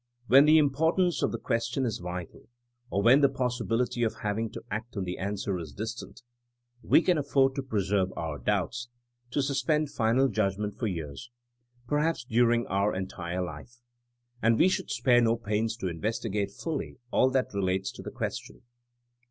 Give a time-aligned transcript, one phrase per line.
[0.25, 2.49] When the importance of the question is vital,
[2.89, 6.23] or when the possibility of hav ing to act on the answer is distant,
[6.81, 8.89] we can af ford to preserve our doubts,
[9.29, 11.29] to suspend final judgment, for years—
[11.87, 13.77] ^perhaps during our entire life;
[14.41, 18.09] and we should spare no pains to investi gate fully all that relates to the
[18.09, 18.63] question.